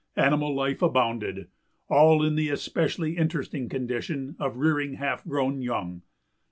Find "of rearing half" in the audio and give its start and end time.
4.39-5.23